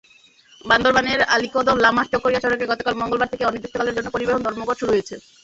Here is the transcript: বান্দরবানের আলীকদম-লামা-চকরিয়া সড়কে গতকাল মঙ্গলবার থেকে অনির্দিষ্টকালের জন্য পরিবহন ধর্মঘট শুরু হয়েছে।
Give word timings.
বান্দরবানের 0.65 1.19
আলীকদম-লামা-চকরিয়া 1.35 2.43
সড়কে 2.43 2.65
গতকাল 2.67 2.93
মঙ্গলবার 3.01 3.31
থেকে 3.31 3.47
অনির্দিষ্টকালের 3.47 3.95
জন্য 3.97 4.07
পরিবহন 4.11 4.41
ধর্মঘট 4.43 4.75
শুরু 4.79 4.91
হয়েছে। 4.93 5.15